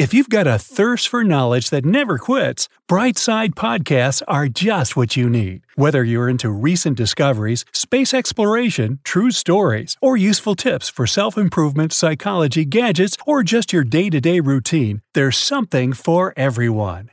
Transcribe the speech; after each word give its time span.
If 0.00 0.14
you've 0.14 0.30
got 0.30 0.46
a 0.46 0.58
thirst 0.58 1.08
for 1.08 1.22
knowledge 1.24 1.68
that 1.68 1.84
never 1.84 2.16
quits, 2.16 2.70
Brightside 2.88 3.50
Podcasts 3.50 4.22
are 4.26 4.48
just 4.48 4.96
what 4.96 5.14
you 5.14 5.28
need. 5.28 5.60
Whether 5.74 6.02
you're 6.02 6.30
into 6.30 6.48
recent 6.48 6.96
discoveries, 6.96 7.66
space 7.74 8.14
exploration, 8.14 9.00
true 9.04 9.30
stories, 9.30 9.98
or 10.00 10.16
useful 10.16 10.54
tips 10.54 10.88
for 10.88 11.06
self 11.06 11.36
improvement, 11.36 11.92
psychology, 11.92 12.64
gadgets, 12.64 13.18
or 13.26 13.42
just 13.42 13.74
your 13.74 13.84
day 13.84 14.08
to 14.08 14.22
day 14.22 14.40
routine, 14.40 15.02
there's 15.12 15.36
something 15.36 15.92
for 15.92 16.32
everyone. 16.34 17.10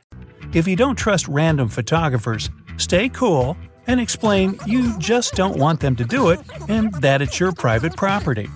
If 0.54 0.66
you 0.66 0.74
don't 0.74 0.96
trust 0.96 1.28
random 1.28 1.68
photographers, 1.68 2.48
stay 2.78 3.10
cool 3.10 3.58
and 3.86 4.00
explain 4.00 4.58
you 4.66 4.98
just 4.98 5.34
don't 5.34 5.58
want 5.58 5.80
them 5.80 5.94
to 5.96 6.04
do 6.04 6.30
it 6.30 6.40
and 6.70 6.90
that 7.02 7.20
it's 7.20 7.38
your 7.38 7.52
private 7.52 7.98
property. 7.98 8.48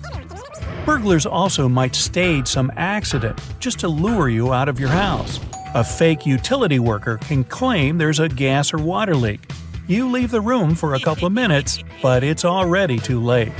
Burglars 0.85 1.25
also 1.25 1.69
might 1.69 1.95
stage 1.95 2.45
some 2.45 2.69
accident 2.75 3.39
just 3.59 3.79
to 3.79 3.87
lure 3.87 4.27
you 4.27 4.51
out 4.53 4.67
of 4.67 4.81
your 4.81 4.89
house. 4.89 5.39
A 5.75 5.83
fake 5.83 6.25
utility 6.25 6.77
worker 6.77 7.17
can 7.19 7.45
claim 7.45 7.97
there's 7.97 8.19
a 8.19 8.27
gas 8.27 8.73
or 8.73 8.77
water 8.79 9.15
leak. 9.15 9.49
You 9.87 10.11
leave 10.11 10.29
the 10.29 10.41
room 10.41 10.75
for 10.75 10.93
a 10.93 10.99
couple 10.99 11.25
of 11.25 11.31
minutes, 11.31 11.81
but 12.01 12.21
it's 12.21 12.43
already 12.43 12.99
too 12.99 13.21
late. 13.21 13.53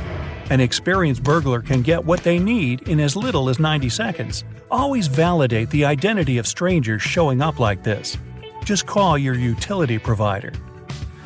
An 0.50 0.60
experienced 0.60 1.24
burglar 1.24 1.62
can 1.62 1.82
get 1.82 2.04
what 2.04 2.24
they 2.24 2.40
need 2.40 2.90
in 2.90 3.00
as 3.00 3.16
little 3.16 3.48
as 3.48 3.58
90 3.58 3.88
seconds. 3.88 4.44
Always 4.70 5.08
validate 5.08 5.70
the 5.70 5.86
identity 5.86 6.38
of 6.38 6.46
strangers 6.46 7.02
showing 7.02 7.42
up 7.42 7.58
like 7.58 7.84
this. 7.84 8.18
Just 8.66 8.86
call 8.86 9.18
your 9.18 9.36
utility 9.36 9.98
provider. 9.98 10.52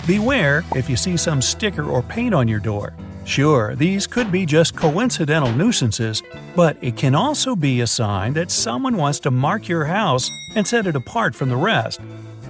Beware 0.06 0.64
if 0.76 0.92
you 0.92 0.96
see 0.96 1.18
some 1.18 1.42
sticker 1.42 1.84
or 1.84 2.04
paint 2.04 2.36
on 2.36 2.48
your 2.48 2.60
door. 2.60 2.94
Sure, 3.28 3.76
these 3.76 4.08
could 4.08 4.32
be 4.32 4.46
just 4.46 4.74
coincidental 4.74 5.52
nuisances, 5.52 6.24
but 6.56 6.78
it 6.80 6.96
can 6.96 7.14
also 7.14 7.58
be 7.58 7.82
a 7.82 7.88
sign 7.88 8.32
that 8.34 8.50
someone 8.50 8.96
wants 8.96 9.20
to 9.20 9.30
mark 9.30 9.68
your 9.68 9.84
house 9.84 10.32
and 10.56 10.66
set 10.66 10.88
it 10.88 10.96
apart 10.96 11.36
from 11.36 11.50
the 11.50 11.58
rest. 11.58 12.00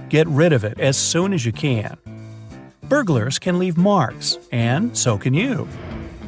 Get 0.08 0.28
rid 0.28 0.52
of 0.52 0.62
it 0.62 0.78
as 0.78 0.96
soon 0.96 1.32
as 1.32 1.44
you 1.44 1.50
can. 1.50 1.98
Burglars 2.84 3.40
can 3.40 3.58
leave 3.58 3.76
marks, 3.76 4.38
and 4.52 4.96
so 4.96 5.18
can 5.18 5.34
you. 5.34 5.66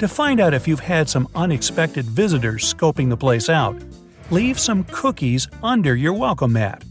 To 0.01 0.09
find 0.09 0.41
out 0.41 0.53
if 0.53 0.67
you've 0.67 0.81
had 0.81 1.09
some 1.09 1.29
unexpected 1.37 2.07
visitors 2.07 2.75
scoping 2.75 3.09
the 3.09 3.17
place 3.17 3.49
out, 3.49 3.81
leave 4.33 4.59
some 4.59 4.83
cookies 4.85 5.47
under 5.63 5.95
your 5.95 6.13
welcome 6.13 6.55
mat. 6.55 6.83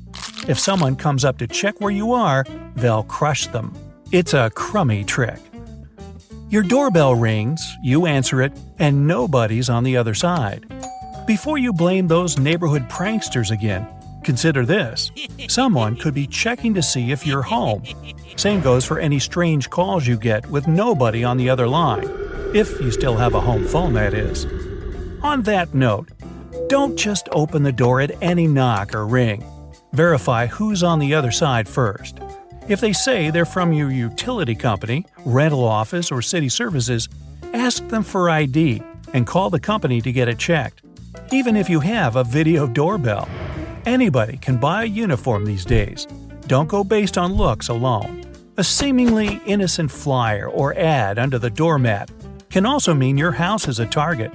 If 0.48 0.58
someone 0.58 0.96
comes 0.96 1.26
up 1.26 1.38
to 1.40 1.48
check 1.48 1.82
where 1.82 1.92
you 1.92 2.14
are, 2.14 2.46
they'll 2.78 3.04
crush 3.04 3.48
them. 3.48 3.76
It's 4.14 4.34
a 4.34 4.50
crummy 4.56 5.04
trick. 5.04 5.40
Your 6.50 6.64
doorbell 6.64 7.14
rings, 7.14 7.78
you 7.84 8.08
answer 8.08 8.42
it, 8.42 8.52
and 8.80 9.06
nobody's 9.06 9.70
on 9.70 9.84
the 9.84 9.98
other 9.98 10.16
side. 10.16 10.66
Before 11.28 11.60
you 11.60 11.72
blame 11.72 12.08
those 12.08 12.40
neighborhood 12.40 12.90
pranksters 12.90 13.52
again, 13.52 13.88
consider 14.24 14.66
this. 14.66 15.12
Someone 15.48 15.96
could 15.96 16.16
be 16.16 16.26
checking 16.26 16.74
to 16.74 16.82
see 16.82 17.12
if 17.12 17.24
you're 17.24 17.44
home. 17.44 17.84
Same 18.36 18.62
goes 18.62 18.84
for 18.84 18.98
any 18.98 19.20
strange 19.20 19.70
calls 19.70 20.08
you 20.08 20.18
get 20.18 20.44
with 20.48 20.68
nobody 20.68 21.24
on 21.24 21.38
the 21.38 21.52
other 21.52 21.68
line. 21.68 22.10
If 22.56 22.82
you 22.82 22.90
still 22.90 23.16
have 23.16 23.36
a 23.36 23.42
home 23.42 23.68
phone, 23.68 23.94
that 23.94 24.16
is. 24.16 24.48
On 25.22 25.44
that 25.44 25.76
note, 25.76 26.10
don't 26.68 26.98
just 26.98 27.30
open 27.32 27.62
the 27.62 27.72
door 27.72 28.02
at 28.02 28.24
any 28.24 28.48
knock 28.48 28.96
or 28.96 29.06
ring. 29.06 29.46
Verify 29.94 30.48
who's 30.48 30.82
on 30.82 30.98
the 30.98 31.14
other 31.14 31.32
side 31.32 31.70
first. 31.70 32.18
If 32.70 32.82
they 32.82 32.94
say 32.94 33.32
they're 33.32 33.46
from 33.46 33.74
your 33.74 33.90
utility 33.90 34.54
company, 34.54 35.04
rental 35.26 35.64
office, 35.64 36.12
or 36.12 36.22
city 36.22 36.50
services, 36.50 37.10
ask 37.52 37.86
them 37.88 38.04
for 38.04 38.30
ID 38.30 38.84
and 39.12 39.26
call 39.26 39.50
the 39.50 39.60
company 39.60 40.02
to 40.02 40.12
get 40.12 40.28
it 40.28 40.38
checked. 40.38 40.84
Even 41.32 41.56
if 41.56 41.68
you 41.68 41.80
have 41.80 42.16
a 42.16 42.24
video 42.24 42.68
doorbell, 42.68 43.28
anybody 43.88 44.38
can 44.38 44.58
buy 44.58 44.84
a 44.84 44.86
uniform 44.86 45.46
these 45.46 45.66
days. 45.66 46.06
Don't 46.46 46.70
go 46.70 46.84
based 46.84 47.18
on 47.18 47.34
looks 47.34 47.70
alone. 47.70 48.24
A 48.58 48.64
seemingly 48.64 49.42
innocent 49.48 49.90
flyer 49.90 50.48
or 50.48 50.78
ad 50.78 51.18
under 51.18 51.40
the 51.40 51.50
doormat 51.50 52.12
can 52.52 52.68
also 52.68 52.94
mean 52.94 53.18
your 53.18 53.32
house 53.32 53.68
is 53.68 53.80
a 53.80 53.88
target. 53.88 54.32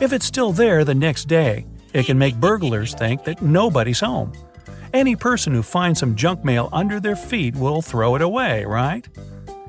If 0.00 0.12
it's 0.12 0.26
still 0.26 0.50
there 0.50 0.84
the 0.84 0.96
next 0.96 1.26
day, 1.26 1.64
it 1.92 2.06
can 2.06 2.18
make 2.18 2.34
burglars 2.40 2.92
think 2.94 3.22
that 3.22 3.40
nobody's 3.40 4.00
home. 4.00 4.32
Any 4.92 5.16
person 5.16 5.52
who 5.52 5.62
finds 5.62 6.00
some 6.00 6.16
junk 6.16 6.44
mail 6.44 6.68
under 6.72 6.98
their 7.00 7.16
feet 7.16 7.54
will 7.56 7.82
throw 7.82 8.14
it 8.14 8.22
away, 8.22 8.64
right? 8.64 9.06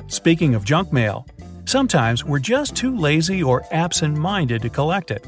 Speaking 0.07 0.55
of 0.55 0.63
junk 0.63 0.93
mail, 0.93 1.27
sometimes 1.65 2.23
we're 2.23 2.39
just 2.39 2.75
too 2.75 2.95
lazy 2.95 3.43
or 3.43 3.65
absent 3.71 4.17
minded 4.17 4.61
to 4.61 4.69
collect 4.69 5.11
it. 5.11 5.25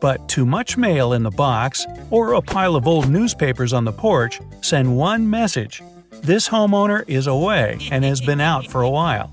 But 0.00 0.28
too 0.28 0.46
much 0.46 0.76
mail 0.76 1.14
in 1.14 1.22
the 1.22 1.30
box 1.30 1.86
or 2.10 2.34
a 2.34 2.42
pile 2.42 2.76
of 2.76 2.86
old 2.86 3.08
newspapers 3.08 3.72
on 3.72 3.84
the 3.84 3.92
porch 3.92 4.40
send 4.60 4.96
one 4.96 5.28
message 5.28 5.82
this 6.24 6.48
homeowner 6.48 7.06
is 7.06 7.26
away 7.26 7.76
and 7.90 8.02
has 8.02 8.22
been 8.22 8.40
out 8.40 8.66
for 8.66 8.80
a 8.80 8.88
while. 8.88 9.30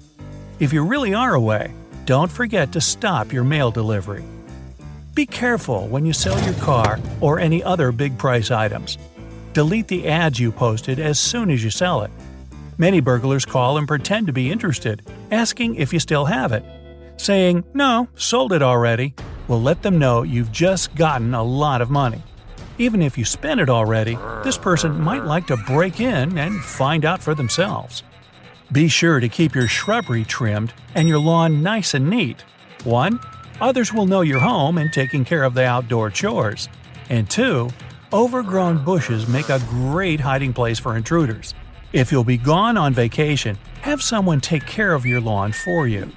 If 0.60 0.74
you 0.74 0.84
really 0.84 1.14
are 1.14 1.34
away, 1.34 1.74
don't 2.04 2.30
forget 2.30 2.74
to 2.74 2.82
stop 2.82 3.32
your 3.32 3.46
mail 3.46 3.72
delivery. 3.72 4.26
Be 5.14 5.26
careful 5.26 5.88
when 5.88 6.06
you 6.06 6.12
sell 6.12 6.38
your 6.44 6.54
car 6.56 7.00
or 7.22 7.40
any 7.40 7.64
other 7.64 7.94
big 7.94 8.18
price 8.18 8.52
items. 8.52 8.98
Delete 9.54 9.88
the 9.88 10.08
ads 10.08 10.40
you 10.40 10.52
posted 10.52 11.00
as 11.00 11.20
soon 11.20 11.52
as 11.52 11.64
you 11.64 11.70
sell 11.70 12.02
it. 12.04 12.12
Many 12.78 13.02
burglars 13.02 13.46
call 13.46 13.78
and 13.78 13.88
pretend 13.88 14.28
to 14.28 14.34
be 14.34 14.50
interested, 14.50 15.02
asking 15.30 15.76
if 15.76 15.92
you 15.92 16.00
still 16.00 16.26
have 16.26 16.52
it. 16.52 16.64
Saying, 17.18 17.66
no, 17.74 18.08
sold 18.16 18.54
it 18.54 18.62
already, 18.62 19.14
will 19.48 19.62
let 19.62 19.82
them 19.82 20.00
know 20.00 20.24
you've 20.24 20.52
just 20.52 20.96
gotten 20.96 21.34
a 21.34 21.44
lot 21.44 21.82
of 21.82 21.90
money. 21.90 22.24
Even 22.78 23.02
if 23.02 23.18
you 23.18 23.26
spent 23.26 23.60
it 23.60 23.70
already, 23.70 24.18
this 24.44 24.58
person 24.58 25.00
might 25.00 25.26
like 25.26 25.48
to 25.48 25.58
break 25.58 26.00
in 26.00 26.38
and 26.38 26.64
find 26.64 27.04
out 27.04 27.22
for 27.22 27.36
themselves. 27.36 28.04
Be 28.72 28.88
sure 28.88 29.20
to 29.20 29.28
keep 29.28 29.54
your 29.54 29.68
shrubbery 29.68 30.24
trimmed 30.24 30.74
and 30.96 31.08
your 31.08 31.20
lawn 31.20 31.62
nice 31.62 31.94
and 31.94 32.10
neat. 32.10 32.42
1. 32.86 33.20
Others 33.60 33.94
will 33.94 34.08
know 34.08 34.22
you're 34.22 34.40
home 34.40 34.78
and 34.78 34.92
taking 34.94 35.26
care 35.26 35.44
of 35.44 35.54
the 35.54 35.66
outdoor 35.66 36.10
chores. 36.10 36.70
And 37.10 37.30
2. 37.30 37.70
Overgrown 38.14 38.84
bushes 38.84 39.26
make 39.26 39.48
a 39.48 39.62
great 39.70 40.20
hiding 40.20 40.52
place 40.52 40.78
for 40.78 40.98
intruders. 40.98 41.54
If 41.94 42.12
you'll 42.12 42.26
be 42.26 42.36
gone 42.36 42.76
on 42.76 42.94
vacation, 42.94 43.58
have 43.84 44.04
someone 44.04 44.42
take 44.42 44.66
care 44.66 44.94
of 44.94 45.06
your 45.06 45.22
lawn 45.22 45.54
for 45.54 45.88
you. 45.88 46.12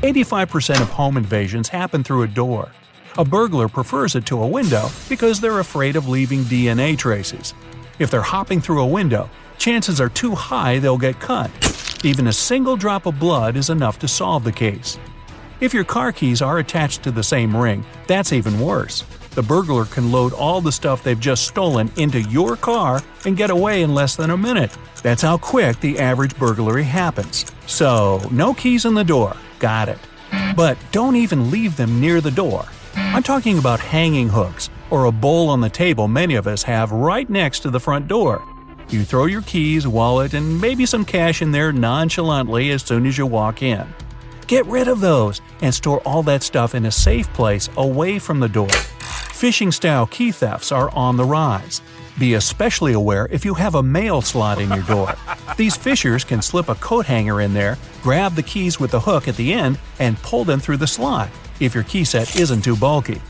85% 0.00 0.80
of 0.80 0.88
home 0.88 1.18
invasions 1.18 1.68
happen 1.68 2.02
through 2.02 2.22
a 2.22 2.28
door. 2.28 2.72
A 3.18 3.26
burglar 3.26 3.68
prefers 3.68 4.14
it 4.14 4.24
to 4.24 4.42
a 4.42 4.46
window 4.46 4.88
because 5.10 5.38
they're 5.38 5.58
afraid 5.58 5.96
of 5.96 6.08
leaving 6.08 6.44
DNA 6.44 6.96
traces. 6.96 7.52
If 7.98 8.10
they're 8.10 8.22
hopping 8.22 8.62
through 8.62 8.80
a 8.80 8.86
window, 8.86 9.28
chances 9.58 10.00
are 10.00 10.08
too 10.08 10.34
high 10.34 10.78
they'll 10.78 10.96
get 10.96 11.20
cut. 11.20 11.50
Even 12.02 12.28
a 12.28 12.32
single 12.32 12.78
drop 12.78 13.04
of 13.04 13.18
blood 13.18 13.54
is 13.58 13.68
enough 13.68 13.98
to 13.98 14.08
solve 14.08 14.44
the 14.44 14.52
case. 14.52 14.98
If 15.60 15.74
your 15.74 15.84
car 15.84 16.10
keys 16.10 16.40
are 16.40 16.58
attached 16.58 17.02
to 17.02 17.10
the 17.10 17.22
same 17.22 17.54
ring, 17.54 17.84
that's 18.06 18.32
even 18.32 18.58
worse 18.58 19.04
the 19.34 19.42
burglar 19.42 19.84
can 19.84 20.12
load 20.12 20.32
all 20.32 20.60
the 20.60 20.72
stuff 20.72 21.02
they've 21.02 21.18
just 21.18 21.46
stolen 21.46 21.90
into 21.96 22.20
your 22.22 22.56
car 22.56 23.02
and 23.24 23.36
get 23.36 23.50
away 23.50 23.82
in 23.82 23.94
less 23.94 24.16
than 24.16 24.30
a 24.30 24.36
minute. 24.36 24.76
That's 25.02 25.22
how 25.22 25.38
quick 25.38 25.80
the 25.80 25.98
average 25.98 26.36
burglary 26.36 26.84
happens. 26.84 27.46
So, 27.66 28.26
no 28.30 28.54
keys 28.54 28.84
in 28.84 28.94
the 28.94 29.04
door. 29.04 29.36
Got 29.58 29.88
it. 29.88 29.98
But 30.56 30.78
don't 30.92 31.16
even 31.16 31.50
leave 31.50 31.76
them 31.76 32.00
near 32.00 32.20
the 32.20 32.30
door. 32.30 32.66
I'm 32.96 33.22
talking 33.22 33.58
about 33.58 33.80
hanging 33.80 34.28
hooks 34.28 34.70
or 34.90 35.06
a 35.06 35.12
bowl 35.12 35.48
on 35.48 35.60
the 35.60 35.68
table 35.68 36.08
many 36.08 36.36
of 36.36 36.46
us 36.46 36.62
have 36.62 36.92
right 36.92 37.28
next 37.28 37.60
to 37.60 37.70
the 37.70 37.80
front 37.80 38.08
door. 38.08 38.44
You 38.88 39.04
throw 39.04 39.26
your 39.26 39.42
keys, 39.42 39.88
wallet, 39.88 40.34
and 40.34 40.60
maybe 40.60 40.86
some 40.86 41.04
cash 41.04 41.42
in 41.42 41.50
there 41.50 41.72
nonchalantly 41.72 42.70
as 42.70 42.82
soon 42.82 43.06
as 43.06 43.18
you 43.18 43.26
walk 43.26 43.62
in. 43.62 43.86
Get 44.46 44.66
rid 44.66 44.88
of 44.88 45.00
those 45.00 45.40
and 45.62 45.74
store 45.74 46.00
all 46.00 46.22
that 46.24 46.42
stuff 46.42 46.74
in 46.74 46.86
a 46.86 46.90
safe 46.90 47.32
place 47.32 47.70
away 47.76 48.18
from 48.18 48.40
the 48.40 48.48
door. 48.48 48.68
Fishing 49.34 49.72
style 49.72 50.06
key 50.06 50.30
thefts 50.30 50.70
are 50.70 50.94
on 50.94 51.16
the 51.16 51.24
rise. 51.24 51.82
Be 52.20 52.34
especially 52.34 52.92
aware 52.92 53.26
if 53.32 53.44
you 53.44 53.54
have 53.54 53.74
a 53.74 53.82
mail 53.82 54.22
slot 54.22 54.60
in 54.60 54.70
your 54.70 54.84
door. 54.84 55.12
These 55.56 55.76
fishers 55.76 56.22
can 56.22 56.40
slip 56.40 56.68
a 56.68 56.76
coat 56.76 57.04
hanger 57.04 57.40
in 57.40 57.52
there, 57.52 57.76
grab 58.00 58.36
the 58.36 58.44
keys 58.44 58.78
with 58.78 58.92
the 58.92 59.00
hook 59.00 59.26
at 59.26 59.34
the 59.34 59.52
end, 59.52 59.80
and 59.98 60.22
pull 60.22 60.44
them 60.44 60.60
through 60.60 60.76
the 60.76 60.86
slot 60.86 61.28
if 61.58 61.74
your 61.74 61.82
key 61.82 62.04
set 62.04 62.38
isn't 62.38 62.62
too 62.62 62.76
bulky. 62.76 63.20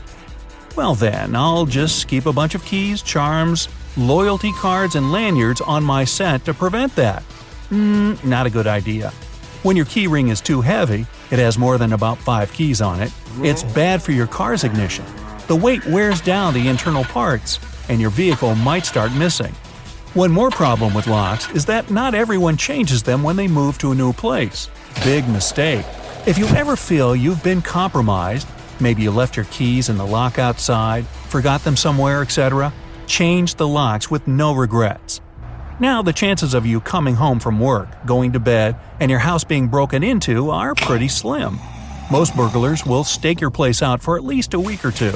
Well, 0.75 0.93
then, 0.93 1.35
I'll 1.35 1.65
just 1.65 2.07
keep 2.07 2.27
a 2.27 2.33
bunch 2.33 2.53
of 2.53 2.63
keys, 2.65 3.01
charms, 3.01 3.67
loyalty 3.97 4.51
cards, 4.53 4.93
and 4.95 5.11
lanyards 5.11 5.59
on 5.59 5.83
my 5.83 6.03
set 6.03 6.45
to 6.45 6.53
prevent 6.53 6.95
that. 6.97 7.23
Hmm, 7.69 8.13
not 8.23 8.45
a 8.45 8.51
good 8.51 8.67
idea. 8.67 9.09
When 9.63 9.75
your 9.75 9.87
keyring 9.87 10.29
is 10.29 10.39
too 10.39 10.61
heavy, 10.61 11.07
it 11.31 11.39
has 11.39 11.57
more 11.57 11.79
than 11.79 11.93
about 11.93 12.19
5 12.19 12.53
keys 12.53 12.79
on 12.79 13.01
it, 13.01 13.11
it's 13.39 13.63
bad 13.63 14.03
for 14.03 14.11
your 14.11 14.27
car's 14.27 14.63
ignition. 14.63 15.03
The 15.47 15.55
weight 15.55 15.85
wears 15.85 16.21
down 16.21 16.53
the 16.53 16.67
internal 16.67 17.03
parts, 17.03 17.59
and 17.89 18.01
your 18.01 18.09
vehicle 18.09 18.55
might 18.55 18.85
start 18.85 19.13
missing. 19.13 19.53
One 20.13 20.31
more 20.31 20.49
problem 20.49 20.93
with 20.93 21.07
locks 21.07 21.49
is 21.51 21.65
that 21.65 21.91
not 21.91 22.15
everyone 22.15 22.57
changes 22.57 23.03
them 23.03 23.23
when 23.23 23.35
they 23.35 23.47
move 23.47 23.77
to 23.79 23.91
a 23.91 23.95
new 23.95 24.13
place. 24.13 24.69
Big 25.03 25.27
mistake. 25.27 25.85
If 26.25 26.37
you 26.37 26.47
ever 26.47 26.75
feel 26.75 27.15
you've 27.15 27.43
been 27.43 27.61
compromised, 27.61 28.47
maybe 28.79 29.03
you 29.03 29.11
left 29.11 29.35
your 29.35 29.45
keys 29.45 29.89
in 29.89 29.97
the 29.97 30.05
lock 30.05 30.39
outside, 30.39 31.05
forgot 31.05 31.63
them 31.63 31.75
somewhere, 31.75 32.21
etc., 32.21 32.73
Change 33.07 33.55
the 33.55 33.67
locks 33.67 34.09
with 34.09 34.27
no 34.27 34.53
regrets. 34.53 35.21
Now, 35.79 36.01
the 36.01 36.13
chances 36.13 36.53
of 36.53 36.65
you 36.65 36.79
coming 36.79 37.15
home 37.15 37.39
from 37.39 37.59
work, 37.59 37.89
going 38.05 38.33
to 38.33 38.39
bed, 38.39 38.77
and 38.99 39.11
your 39.11 39.19
house 39.19 39.43
being 39.43 39.67
broken 39.67 40.03
into 40.03 40.49
are 40.49 40.73
pretty 40.73 41.07
slim. 41.07 41.59
Most 42.11 42.35
burglars 42.35 42.85
will 42.85 43.03
stake 43.03 43.41
your 43.41 43.49
place 43.49 43.81
out 43.81 43.99
for 43.99 44.15
at 44.15 44.23
least 44.23 44.53
a 44.53 44.59
week 44.59 44.85
or 44.85 44.91
two. 44.91 45.15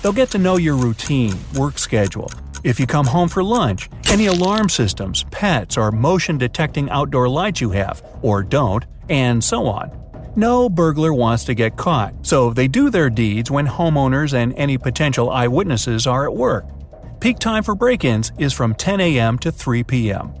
They'll 0.00 0.12
get 0.12 0.30
to 0.30 0.38
know 0.38 0.56
your 0.56 0.76
routine, 0.76 1.36
work 1.56 1.78
schedule, 1.80 2.30
if 2.62 2.78
you 2.78 2.86
come 2.86 3.06
home 3.06 3.28
for 3.28 3.42
lunch, 3.42 3.90
any 4.08 4.26
alarm 4.26 4.68
systems, 4.68 5.24
pets, 5.32 5.76
or 5.76 5.90
motion 5.90 6.38
detecting 6.38 6.88
outdoor 6.90 7.28
lights 7.28 7.60
you 7.60 7.70
have, 7.70 8.04
or 8.22 8.44
don't, 8.44 8.86
and 9.08 9.42
so 9.42 9.66
on. 9.66 9.90
No 10.36 10.68
burglar 10.68 11.12
wants 11.12 11.42
to 11.46 11.54
get 11.54 11.76
caught, 11.76 12.14
so 12.24 12.52
they 12.52 12.68
do 12.68 12.88
their 12.88 13.10
deeds 13.10 13.50
when 13.50 13.66
homeowners 13.66 14.32
and 14.32 14.54
any 14.54 14.78
potential 14.78 15.30
eyewitnesses 15.30 16.06
are 16.06 16.24
at 16.24 16.36
work. 16.36 16.66
Peak 17.18 17.40
time 17.40 17.64
for 17.64 17.74
break 17.74 18.04
ins 18.04 18.30
is 18.38 18.52
from 18.52 18.76
10 18.76 19.00
a.m. 19.00 19.40
to 19.40 19.50
3 19.50 19.82
p.m. 19.82 20.32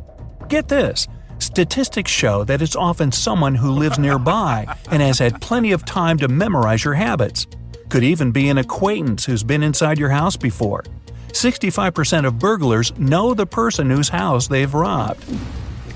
Get 0.48 0.68
this 0.68 1.08
statistics 1.38 2.10
show 2.10 2.44
that 2.44 2.62
it's 2.62 2.76
often 2.76 3.12
someone 3.12 3.54
who 3.54 3.70
lives 3.70 3.98
nearby 3.98 4.66
and 4.90 5.02
has 5.02 5.18
had 5.18 5.40
plenty 5.40 5.72
of 5.72 5.84
time 5.84 6.18
to 6.18 6.28
memorize 6.28 6.84
your 6.84 6.94
habits. 6.94 7.46
Could 7.88 8.04
even 8.04 8.32
be 8.32 8.48
an 8.48 8.58
acquaintance 8.58 9.24
who's 9.24 9.42
been 9.42 9.62
inside 9.62 9.98
your 9.98 10.10
house 10.10 10.36
before. 10.36 10.84
65% 11.28 12.26
of 12.26 12.38
burglars 12.38 12.96
know 12.98 13.34
the 13.34 13.46
person 13.46 13.90
whose 13.90 14.08
house 14.08 14.48
they've 14.48 14.72
robbed. 14.72 15.24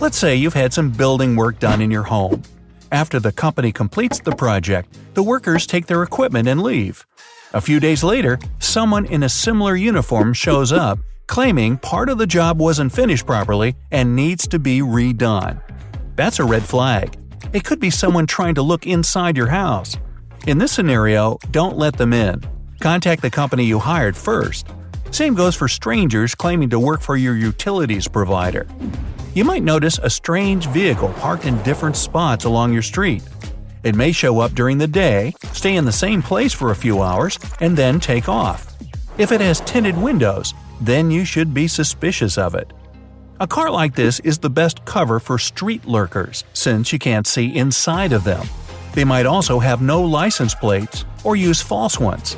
Let's 0.00 0.18
say 0.18 0.36
you've 0.36 0.54
had 0.54 0.72
some 0.72 0.90
building 0.90 1.36
work 1.36 1.58
done 1.58 1.80
in 1.80 1.90
your 1.90 2.02
home. 2.02 2.42
After 2.90 3.18
the 3.18 3.32
company 3.32 3.72
completes 3.72 4.20
the 4.20 4.36
project, 4.36 4.98
the 5.14 5.22
workers 5.22 5.66
take 5.66 5.86
their 5.86 6.02
equipment 6.02 6.48
and 6.48 6.62
leave. 6.62 7.06
A 7.54 7.60
few 7.60 7.80
days 7.80 8.02
later, 8.02 8.38
someone 8.58 9.06
in 9.06 9.22
a 9.22 9.28
similar 9.28 9.76
uniform 9.76 10.32
shows 10.32 10.72
up, 10.72 10.98
claiming 11.26 11.78
part 11.78 12.08
of 12.08 12.18
the 12.18 12.26
job 12.26 12.60
wasn't 12.60 12.92
finished 12.92 13.26
properly 13.26 13.74
and 13.90 14.16
needs 14.16 14.46
to 14.48 14.58
be 14.58 14.80
redone. 14.80 15.60
That's 16.16 16.38
a 16.38 16.44
red 16.44 16.62
flag. 16.62 17.16
It 17.52 17.64
could 17.64 17.80
be 17.80 17.90
someone 17.90 18.26
trying 18.26 18.54
to 18.56 18.62
look 18.62 18.86
inside 18.86 19.36
your 19.36 19.48
house. 19.48 19.96
In 20.46 20.58
this 20.58 20.72
scenario, 20.72 21.38
don't 21.50 21.76
let 21.76 21.96
them 21.96 22.12
in. 22.12 22.42
Contact 22.80 23.22
the 23.22 23.30
company 23.30 23.64
you 23.64 23.78
hired 23.78 24.16
first. 24.16 24.66
Same 25.10 25.34
goes 25.34 25.54
for 25.54 25.68
strangers 25.68 26.34
claiming 26.34 26.70
to 26.70 26.80
work 26.80 27.00
for 27.00 27.16
your 27.16 27.36
utilities 27.36 28.08
provider. 28.08 28.66
You 29.34 29.44
might 29.44 29.62
notice 29.62 29.98
a 29.98 30.10
strange 30.10 30.66
vehicle 30.68 31.12
parked 31.14 31.44
in 31.44 31.62
different 31.62 31.96
spots 31.96 32.44
along 32.44 32.72
your 32.72 32.82
street. 32.82 33.22
It 33.82 33.94
may 33.94 34.12
show 34.12 34.40
up 34.40 34.52
during 34.52 34.78
the 34.78 34.86
day, 34.86 35.34
stay 35.52 35.76
in 35.76 35.84
the 35.84 35.92
same 35.92 36.22
place 36.22 36.52
for 36.52 36.70
a 36.70 36.76
few 36.76 37.02
hours, 37.02 37.38
and 37.60 37.76
then 37.76 38.00
take 38.00 38.28
off. 38.28 38.71
If 39.22 39.30
it 39.30 39.40
has 39.40 39.60
tinted 39.60 39.96
windows, 39.96 40.52
then 40.80 41.08
you 41.08 41.24
should 41.24 41.54
be 41.54 41.68
suspicious 41.68 42.36
of 42.36 42.56
it. 42.56 42.72
A 43.38 43.46
car 43.46 43.70
like 43.70 43.94
this 43.94 44.18
is 44.18 44.36
the 44.36 44.50
best 44.50 44.84
cover 44.84 45.20
for 45.20 45.38
street 45.38 45.84
lurkers, 45.84 46.42
since 46.54 46.92
you 46.92 46.98
can't 46.98 47.24
see 47.24 47.56
inside 47.56 48.12
of 48.12 48.24
them. 48.24 48.44
They 48.94 49.04
might 49.04 49.24
also 49.24 49.60
have 49.60 49.80
no 49.80 50.02
license 50.02 50.56
plates 50.56 51.04
or 51.22 51.36
use 51.36 51.60
false 51.60 52.00
ones. 52.00 52.36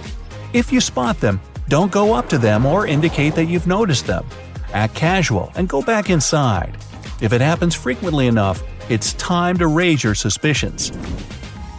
If 0.53 0.71
you 0.71 0.83
spot 0.83 1.21
them, 1.21 1.41
don't 1.69 1.91
go 1.91 2.13
up 2.13 2.29
to 2.29 2.37
them 2.37 2.67
or 2.67 2.87
indicate 2.87 3.35
that 3.37 3.47
you've 3.47 3.67
noticed 3.67 4.07
them. 4.07 4.27
Act 4.75 4.95
casual 4.95 5.53
and 5.57 5.67
go 5.67 5.81
back 5.81 6.11
inside. 6.11 6.77
If 7.23 7.33
it 7.33 7.41
happens 7.41 7.75
frequently 7.75 8.27
enough, 8.27 8.63
it's 8.91 9.15
time 9.15 9.57
to 9.57 9.69
raise 9.69 10.05
your 10.05 10.15
suspicions. 10.15 10.91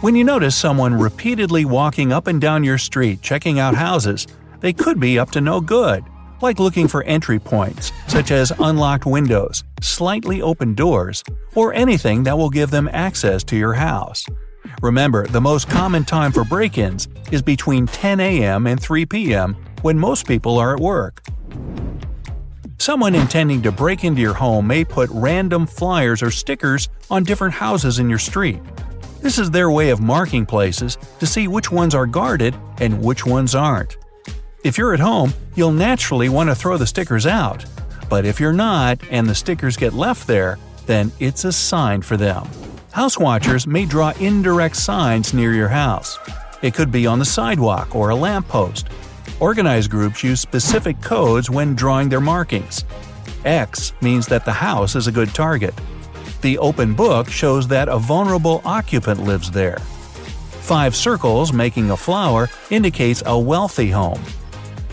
When 0.00 0.16
you 0.16 0.24
notice 0.24 0.56
someone 0.56 0.94
repeatedly 0.94 1.64
walking 1.64 2.12
up 2.12 2.26
and 2.26 2.40
down 2.40 2.64
your 2.64 2.78
street 2.78 3.22
checking 3.22 3.60
out 3.60 3.76
houses, 3.76 4.26
they 4.66 4.72
could 4.72 4.98
be 4.98 5.16
up 5.16 5.30
to 5.30 5.40
no 5.40 5.60
good, 5.60 6.02
like 6.42 6.58
looking 6.58 6.88
for 6.88 7.04
entry 7.04 7.38
points, 7.38 7.92
such 8.08 8.32
as 8.32 8.50
unlocked 8.58 9.06
windows, 9.06 9.62
slightly 9.80 10.42
open 10.42 10.74
doors, 10.74 11.22
or 11.54 11.72
anything 11.72 12.24
that 12.24 12.36
will 12.36 12.50
give 12.50 12.72
them 12.72 12.90
access 12.92 13.44
to 13.44 13.56
your 13.56 13.74
house. 13.74 14.26
Remember, 14.82 15.24
the 15.28 15.40
most 15.40 15.68
common 15.68 16.04
time 16.04 16.32
for 16.32 16.42
break 16.42 16.78
ins 16.78 17.06
is 17.30 17.42
between 17.42 17.86
10 17.86 18.18
a.m. 18.18 18.66
and 18.66 18.82
3 18.82 19.06
p.m. 19.06 19.56
when 19.82 19.96
most 19.96 20.26
people 20.26 20.58
are 20.58 20.74
at 20.74 20.80
work. 20.80 21.22
Someone 22.78 23.14
intending 23.14 23.62
to 23.62 23.70
break 23.70 24.02
into 24.02 24.20
your 24.20 24.34
home 24.34 24.66
may 24.66 24.84
put 24.84 25.08
random 25.10 25.68
flyers 25.68 26.24
or 26.24 26.32
stickers 26.32 26.88
on 27.08 27.22
different 27.22 27.54
houses 27.54 28.00
in 28.00 28.10
your 28.10 28.18
street. 28.18 28.60
This 29.22 29.38
is 29.38 29.52
their 29.52 29.70
way 29.70 29.90
of 29.90 30.00
marking 30.00 30.44
places 30.44 30.98
to 31.20 31.26
see 31.26 31.46
which 31.46 31.70
ones 31.70 31.94
are 31.94 32.06
guarded 32.06 32.56
and 32.80 33.00
which 33.00 33.24
ones 33.24 33.54
aren't. 33.54 33.96
If 34.66 34.76
you're 34.76 34.94
at 34.94 34.98
home, 34.98 35.32
you'll 35.54 35.70
naturally 35.70 36.28
want 36.28 36.50
to 36.50 36.54
throw 36.56 36.76
the 36.76 36.88
stickers 36.88 37.24
out. 37.24 37.64
But 38.10 38.24
if 38.24 38.40
you're 38.40 38.52
not 38.52 38.98
and 39.12 39.28
the 39.28 39.34
stickers 39.36 39.76
get 39.76 39.92
left 39.92 40.26
there, 40.26 40.58
then 40.86 41.12
it's 41.20 41.44
a 41.44 41.52
sign 41.52 42.02
for 42.02 42.16
them. 42.16 42.48
House 42.90 43.16
watchers 43.16 43.68
may 43.68 43.84
draw 43.84 44.12
indirect 44.18 44.74
signs 44.74 45.32
near 45.32 45.52
your 45.52 45.68
house. 45.68 46.18
It 46.62 46.74
could 46.74 46.90
be 46.90 47.06
on 47.06 47.20
the 47.20 47.24
sidewalk 47.24 47.94
or 47.94 48.08
a 48.08 48.16
lamppost. 48.16 48.88
Organized 49.38 49.88
groups 49.88 50.24
use 50.24 50.40
specific 50.40 51.00
codes 51.00 51.48
when 51.48 51.76
drawing 51.76 52.08
their 52.08 52.20
markings. 52.20 52.84
X 53.44 53.92
means 54.02 54.26
that 54.26 54.44
the 54.44 54.52
house 54.52 54.96
is 54.96 55.06
a 55.06 55.12
good 55.12 55.32
target. 55.32 55.74
The 56.40 56.58
open 56.58 56.92
book 56.92 57.30
shows 57.30 57.68
that 57.68 57.88
a 57.88 57.98
vulnerable 57.98 58.62
occupant 58.64 59.22
lives 59.22 59.48
there. 59.52 59.78
Five 59.78 60.96
circles 60.96 61.52
making 61.52 61.92
a 61.92 61.96
flower 61.96 62.48
indicates 62.70 63.22
a 63.26 63.38
wealthy 63.38 63.92
home. 63.92 64.20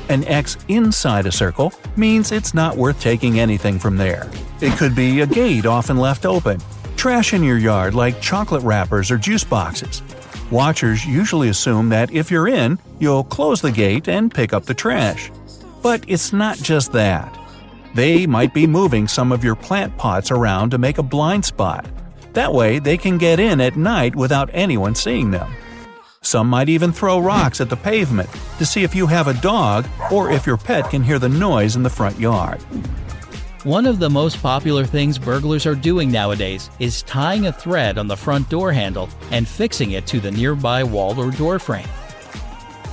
An 0.10 0.24
X 0.26 0.58
inside 0.68 1.26
a 1.26 1.32
circle 1.32 1.74
means 1.96 2.32
it's 2.32 2.54
not 2.54 2.76
worth 2.76 3.00
taking 3.00 3.40
anything 3.40 3.80
from 3.80 3.98
there. 3.98 4.30
It 4.62 4.78
could 4.78 4.96
be 4.96 5.22
a 5.22 5.28
gate 5.28 5.66
often 5.66 5.98
left 5.98 6.26
open, 6.26 6.60
trash 6.98 7.34
in 7.34 7.44
your 7.44 7.58
yard 7.58 7.96
like 7.96 8.22
chocolate 8.22 8.64
wrappers 8.64 9.10
or 9.10 9.18
juice 9.18 9.44
boxes. 9.44 10.02
Watchers 10.52 11.06
usually 11.06 11.50
assume 11.50 11.90
that 11.90 12.12
if 12.12 12.30
you're 12.30 12.48
in, 12.48 12.78
you'll 13.00 13.24
close 13.24 13.62
the 13.62 13.72
gate 13.72 14.08
and 14.08 14.34
pick 14.34 14.54
up 14.54 14.66
the 14.66 14.74
trash. 14.74 15.32
But 15.82 16.04
it's 16.08 16.34
not 16.34 16.58
just 16.58 16.92
that. 16.92 17.40
They 17.96 18.28
might 18.28 18.54
be 18.54 18.68
moving 18.68 19.08
some 19.08 19.32
of 19.32 19.44
your 19.44 19.56
plant 19.56 19.98
pots 19.98 20.32
around 20.32 20.72
to 20.72 20.78
make 20.78 20.98
a 20.98 21.04
blind 21.04 21.46
spot. 21.46 21.86
That 22.34 22.54
way, 22.54 22.80
they 22.80 22.98
can 22.98 23.18
get 23.18 23.40
in 23.40 23.62
at 23.62 23.78
night 23.78 24.16
without 24.16 24.50
anyone 24.54 24.96
seeing 24.96 25.32
them. 25.32 25.54
Some 26.24 26.50
might 26.50 26.70
even 26.70 26.94
throw 26.94 27.20
rocks 27.20 27.60
at 27.60 27.70
the 27.70 27.76
pavement 27.76 28.30
to 28.58 28.66
see 28.66 28.84
if 28.84 28.96
you 28.96 29.06
have 29.08 29.28
a 29.28 29.34
dog 29.36 29.86
or 30.10 30.32
if 30.32 30.48
your 30.48 30.56
pet 30.56 30.90
can 30.90 31.04
hear 31.04 31.20
the 31.20 31.28
noise 31.28 31.76
in 31.76 31.84
the 31.84 31.90
front 31.90 32.18
yard. 32.18 32.62
One 33.66 33.86
of 33.86 34.00
the 34.00 34.10
most 34.10 34.42
popular 34.42 34.86
things 34.86 35.20
burglars 35.20 35.66
are 35.66 35.76
doing 35.76 36.10
nowadays 36.10 36.70
is 36.80 37.04
tying 37.04 37.48
a 37.48 37.52
thread 37.52 37.98
on 37.98 38.08
the 38.08 38.16
front 38.16 38.50
door 38.50 38.72
handle 38.72 39.10
and 39.32 39.48
fixing 39.48 39.92
it 39.92 40.08
to 40.08 40.22
the 40.22 40.32
nearby 40.32 40.82
wall 40.82 41.20
or 41.20 41.30
door 41.30 41.60
frame. 41.60 41.88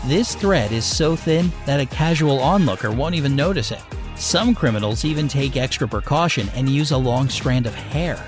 This 0.07 0.35
thread 0.35 0.73
is 0.73 0.85
so 0.85 1.15
thin 1.15 1.53
that 1.67 1.81
a 1.81 1.87
casual 1.87 2.41
onlooker 2.41 2.91
won't 2.91 3.15
even 3.15 3.37
notice 3.37 3.71
it. 3.71 3.83
Some 4.17 4.57
criminals 4.57 5.05
even 5.05 5.29
take 5.29 5.57
extra 5.57 5.87
precaution 5.87 6.49
and 6.57 6.69
use 6.69 6.91
a 6.91 6.97
long 6.97 7.29
strand 7.29 7.67
of 7.67 7.75
hair. 7.75 8.23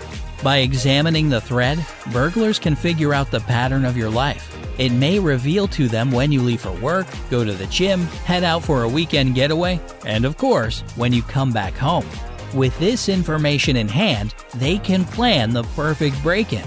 By 0.44 0.58
examining 0.58 1.28
the 1.28 1.40
thread, 1.40 1.84
burglars 2.12 2.58
can 2.58 2.76
figure 2.76 3.12
out 3.12 3.30
the 3.30 3.40
pattern 3.40 3.84
of 3.84 3.96
your 3.96 4.10
life. 4.10 4.51
It 4.78 4.90
may 4.92 5.18
reveal 5.18 5.68
to 5.68 5.88
them 5.88 6.10
when 6.10 6.32
you 6.32 6.40
leave 6.40 6.62
for 6.62 6.72
work, 6.80 7.06
go 7.30 7.44
to 7.44 7.52
the 7.52 7.66
gym, 7.66 8.02
head 8.24 8.42
out 8.42 8.64
for 8.64 8.82
a 8.82 8.88
weekend 8.88 9.34
getaway, 9.34 9.80
and 10.06 10.24
of 10.24 10.38
course, 10.38 10.80
when 10.96 11.12
you 11.12 11.22
come 11.22 11.52
back 11.52 11.74
home. 11.74 12.06
With 12.54 12.78
this 12.78 13.08
information 13.08 13.76
in 13.76 13.88
hand, 13.88 14.34
they 14.54 14.78
can 14.78 15.04
plan 15.04 15.52
the 15.52 15.64
perfect 15.74 16.22
break 16.22 16.52
in. 16.52 16.64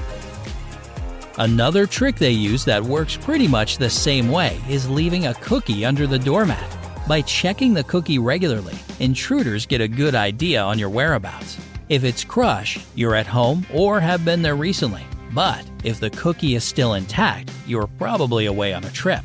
Another 1.38 1.86
trick 1.86 2.16
they 2.16 2.32
use 2.32 2.64
that 2.66 2.82
works 2.82 3.18
pretty 3.18 3.48
much 3.48 3.78
the 3.78 3.90
same 3.90 4.30
way 4.30 4.62
is 4.70 4.90
leaving 4.90 5.28
a 5.28 5.34
cookie 5.36 5.84
under 5.84 6.08
the 6.08 6.20
doormat. 6.20 6.78
By 7.08 7.22
checking 7.22 7.74
the 7.74 7.84
cookie 7.84 8.20
regularly, 8.20 8.76
intruders 9.00 9.66
get 9.66 9.82
a 9.82 9.88
good 9.88 10.16
idea 10.16 10.62
on 10.62 10.80
your 10.80 10.90
whereabouts. 10.90 11.60
If 11.90 12.04
it's 12.04 12.24
crushed, 12.24 12.82
you're 12.96 13.16
at 13.16 13.28
home 13.28 13.66
or 13.74 14.00
have 14.00 14.26
been 14.26 14.42
there 14.42 14.56
recently. 14.56 15.06
But 15.36 15.66
if 15.84 16.00
the 16.00 16.10
cookie 16.10 16.56
is 16.56 16.64
still 16.64 16.94
intact, 16.94 17.52
you're 17.68 17.88
probably 17.88 18.46
away 18.46 18.74
on 18.74 18.86
a 18.86 18.92
trip. 18.92 19.22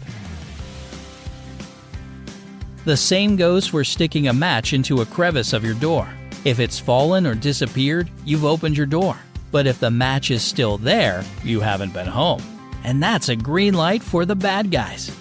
The 2.85 2.97
same 2.97 3.37
goes 3.37 3.69
for 3.69 3.85
sticking 3.85 4.27
a 4.27 4.33
match 4.33 4.73
into 4.73 5.01
a 5.03 5.07
crevice 5.07 5.53
of 5.53 5.65
your 5.65 5.75
door. 5.75 6.09
If 6.45 6.59
it's 6.59 6.81
fallen 6.81 7.27
or 7.27 7.35
disappeared, 7.35 8.11
you've 8.25 8.45
opened 8.45 8.77
your 8.77 8.87
door. 8.87 9.17
But 9.53 9.69
if 9.69 9.79
the 9.79 9.91
match 9.91 10.33
is 10.33 10.43
still 10.43 10.79
there, 10.79 11.25
you 11.45 11.61
haven't 11.61 11.95
been 11.95 12.07
home. 12.09 12.43
And 12.83 13.01
that's 13.01 13.29
a 13.29 13.37
green 13.37 13.75
light 13.75 14.03
for 14.03 14.25
the 14.25 14.35
bad 14.35 14.71
guys. 14.71 15.13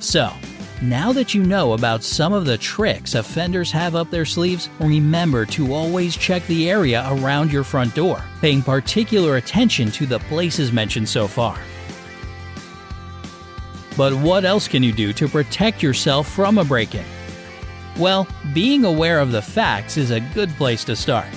So, 0.00 0.32
now 0.82 1.12
that 1.12 1.34
you 1.34 1.42
know 1.42 1.74
about 1.74 2.02
some 2.02 2.32
of 2.32 2.46
the 2.46 2.56
tricks 2.56 3.14
offenders 3.14 3.70
have 3.70 3.94
up 3.94 4.10
their 4.10 4.24
sleeves, 4.24 4.70
remember 4.78 5.44
to 5.44 5.74
always 5.74 6.16
check 6.16 6.46
the 6.46 6.70
area 6.70 7.06
around 7.10 7.52
your 7.52 7.64
front 7.64 7.94
door, 7.94 8.24
paying 8.40 8.62
particular 8.62 9.36
attention 9.36 9.90
to 9.90 10.06
the 10.06 10.18
places 10.20 10.72
mentioned 10.72 11.08
so 11.08 11.28
far. 11.28 11.58
But 13.94 14.14
what 14.14 14.46
else 14.46 14.66
can 14.68 14.82
you 14.82 14.92
do 14.92 15.12
to 15.12 15.28
protect 15.28 15.82
yourself 15.82 16.32
from 16.32 16.56
a 16.56 16.64
break 16.64 16.94
in? 16.94 17.04
Well, 17.98 18.26
being 18.54 18.86
aware 18.86 19.20
of 19.20 19.32
the 19.32 19.42
facts 19.42 19.98
is 19.98 20.10
a 20.10 20.20
good 20.20 20.48
place 20.50 20.84
to 20.84 20.96
start. 20.96 21.28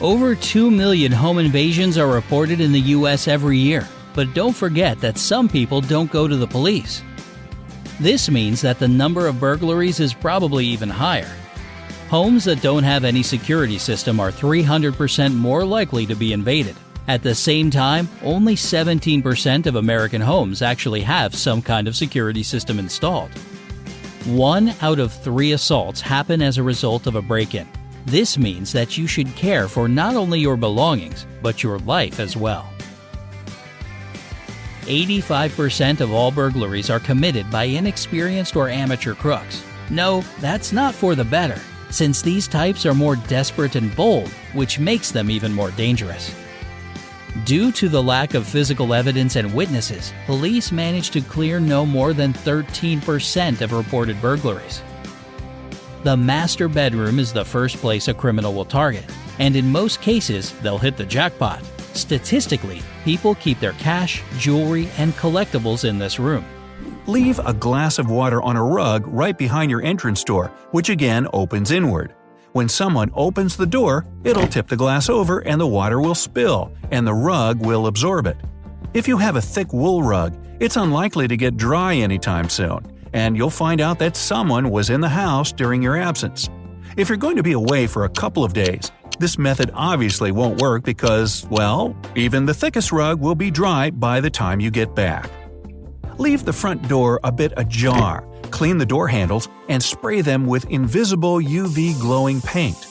Over 0.00 0.34
2 0.34 0.70
million 0.70 1.12
home 1.12 1.38
invasions 1.38 1.98
are 1.98 2.06
reported 2.06 2.62
in 2.62 2.72
the 2.72 2.80
US 2.80 3.28
every 3.28 3.58
year, 3.58 3.86
but 4.14 4.32
don't 4.32 4.56
forget 4.56 4.98
that 5.00 5.18
some 5.18 5.46
people 5.46 5.82
don't 5.82 6.10
go 6.10 6.26
to 6.26 6.36
the 6.36 6.46
police. 6.46 7.02
This 7.98 8.28
means 8.30 8.60
that 8.60 8.78
the 8.78 8.88
number 8.88 9.26
of 9.26 9.40
burglaries 9.40 10.00
is 10.00 10.12
probably 10.12 10.66
even 10.66 10.90
higher. 10.90 11.32
Homes 12.10 12.44
that 12.44 12.60
don't 12.60 12.84
have 12.84 13.04
any 13.04 13.22
security 13.22 13.78
system 13.78 14.20
are 14.20 14.30
300% 14.30 15.34
more 15.34 15.64
likely 15.64 16.04
to 16.06 16.14
be 16.14 16.32
invaded. 16.32 16.76
At 17.08 17.22
the 17.22 17.34
same 17.34 17.70
time, 17.70 18.08
only 18.22 18.54
17% 18.54 19.66
of 19.66 19.76
American 19.76 20.20
homes 20.20 20.60
actually 20.60 21.00
have 21.02 21.34
some 21.34 21.62
kind 21.62 21.88
of 21.88 21.96
security 21.96 22.42
system 22.42 22.78
installed. 22.78 23.30
One 24.26 24.74
out 24.82 24.98
of 24.98 25.12
three 25.12 25.52
assaults 25.52 26.00
happen 26.00 26.42
as 26.42 26.58
a 26.58 26.62
result 26.62 27.06
of 27.06 27.14
a 27.14 27.22
break 27.22 27.54
in. 27.54 27.66
This 28.04 28.36
means 28.36 28.72
that 28.72 28.98
you 28.98 29.06
should 29.06 29.34
care 29.36 29.68
for 29.68 29.88
not 29.88 30.16
only 30.16 30.40
your 30.40 30.56
belongings, 30.56 31.26
but 31.42 31.62
your 31.62 31.78
life 31.80 32.20
as 32.20 32.36
well. 32.36 32.68
85% 34.86 36.00
of 36.00 36.12
all 36.12 36.30
burglaries 36.30 36.90
are 36.90 37.00
committed 37.00 37.50
by 37.50 37.64
inexperienced 37.64 38.56
or 38.56 38.68
amateur 38.68 39.14
crooks. 39.14 39.62
No, 39.90 40.22
that's 40.40 40.72
not 40.72 40.94
for 40.94 41.14
the 41.14 41.24
better, 41.24 41.60
since 41.90 42.22
these 42.22 42.48
types 42.48 42.86
are 42.86 42.94
more 42.94 43.16
desperate 43.16 43.76
and 43.76 43.94
bold, 43.94 44.28
which 44.52 44.78
makes 44.78 45.10
them 45.10 45.30
even 45.30 45.52
more 45.52 45.70
dangerous. 45.72 46.34
Due 47.44 47.70
to 47.70 47.88
the 47.88 48.02
lack 48.02 48.34
of 48.34 48.46
physical 48.46 48.94
evidence 48.94 49.36
and 49.36 49.52
witnesses, 49.52 50.12
police 50.24 50.72
managed 50.72 51.12
to 51.12 51.20
clear 51.20 51.60
no 51.60 51.84
more 51.84 52.12
than 52.12 52.32
13% 52.32 53.60
of 53.60 53.72
reported 53.72 54.20
burglaries. 54.22 54.82
The 56.02 56.16
master 56.16 56.68
bedroom 56.68 57.18
is 57.18 57.32
the 57.32 57.44
first 57.44 57.76
place 57.76 58.08
a 58.08 58.14
criminal 58.14 58.54
will 58.54 58.64
target, 58.64 59.04
and 59.38 59.54
in 59.54 59.70
most 59.70 60.00
cases, 60.00 60.52
they'll 60.60 60.78
hit 60.78 60.96
the 60.96 61.04
jackpot. 61.04 61.62
Statistically, 61.96 62.82
people 63.04 63.34
keep 63.36 63.58
their 63.58 63.72
cash, 63.72 64.22
jewelry, 64.38 64.88
and 64.98 65.14
collectibles 65.14 65.88
in 65.88 65.98
this 65.98 66.18
room. 66.18 66.44
Leave 67.06 67.38
a 67.38 67.54
glass 67.54 67.98
of 67.98 68.10
water 68.10 68.42
on 68.42 68.54
a 68.54 68.62
rug 68.62 69.06
right 69.06 69.36
behind 69.38 69.70
your 69.70 69.82
entrance 69.82 70.22
door, 70.22 70.48
which 70.72 70.90
again 70.90 71.26
opens 71.32 71.70
inward. 71.70 72.14
When 72.52 72.68
someone 72.68 73.10
opens 73.14 73.56
the 73.56 73.66
door, 73.66 74.04
it'll 74.24 74.46
tip 74.46 74.68
the 74.68 74.76
glass 74.76 75.08
over 75.08 75.40
and 75.40 75.58
the 75.58 75.66
water 75.66 75.98
will 75.98 76.14
spill, 76.14 76.70
and 76.90 77.06
the 77.06 77.14
rug 77.14 77.64
will 77.64 77.86
absorb 77.86 78.26
it. 78.26 78.36
If 78.92 79.08
you 79.08 79.16
have 79.16 79.36
a 79.36 79.42
thick 79.42 79.72
wool 79.72 80.02
rug, 80.02 80.36
it's 80.60 80.76
unlikely 80.76 81.28
to 81.28 81.36
get 81.36 81.56
dry 81.56 81.94
anytime 81.94 82.50
soon, 82.50 82.86
and 83.14 83.36
you'll 83.36 83.50
find 83.50 83.80
out 83.80 83.98
that 84.00 84.16
someone 84.16 84.70
was 84.70 84.90
in 84.90 85.00
the 85.00 85.08
house 85.08 85.50
during 85.50 85.82
your 85.82 85.96
absence. 85.96 86.50
If 86.96 87.08
you're 87.08 87.18
going 87.18 87.36
to 87.36 87.42
be 87.42 87.52
away 87.52 87.86
for 87.86 88.04
a 88.04 88.10
couple 88.10 88.44
of 88.44 88.52
days, 88.52 88.90
this 89.18 89.38
method 89.38 89.70
obviously 89.74 90.32
won't 90.32 90.60
work 90.60 90.84
because, 90.84 91.46
well, 91.50 91.96
even 92.14 92.46
the 92.46 92.54
thickest 92.54 92.92
rug 92.92 93.20
will 93.20 93.34
be 93.34 93.50
dry 93.50 93.90
by 93.90 94.20
the 94.20 94.30
time 94.30 94.60
you 94.60 94.70
get 94.70 94.94
back. 94.94 95.30
Leave 96.18 96.44
the 96.44 96.52
front 96.52 96.86
door 96.88 97.20
a 97.24 97.32
bit 97.32 97.52
ajar, 97.56 98.26
clean 98.50 98.78
the 98.78 98.86
door 98.86 99.08
handles, 99.08 99.48
and 99.68 99.82
spray 99.82 100.20
them 100.20 100.46
with 100.46 100.70
invisible 100.70 101.36
UV 101.36 101.98
glowing 102.00 102.40
paint. 102.40 102.86